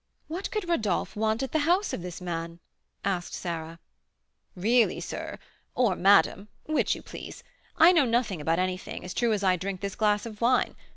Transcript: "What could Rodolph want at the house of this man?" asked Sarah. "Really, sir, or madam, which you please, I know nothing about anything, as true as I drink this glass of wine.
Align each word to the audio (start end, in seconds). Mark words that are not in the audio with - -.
"What 0.27 0.49
could 0.49 0.67
Rodolph 0.67 1.15
want 1.15 1.43
at 1.43 1.51
the 1.51 1.59
house 1.59 1.93
of 1.93 2.01
this 2.01 2.19
man?" 2.19 2.59
asked 3.05 3.35
Sarah. 3.35 3.77
"Really, 4.55 4.99
sir, 4.99 5.37
or 5.75 5.95
madam, 5.95 6.47
which 6.63 6.95
you 6.95 7.03
please, 7.03 7.43
I 7.77 7.91
know 7.91 8.05
nothing 8.05 8.41
about 8.41 8.57
anything, 8.57 9.05
as 9.05 9.13
true 9.13 9.31
as 9.31 9.43
I 9.43 9.57
drink 9.57 9.79
this 9.81 9.93
glass 9.93 10.25
of 10.25 10.41
wine. 10.41 10.75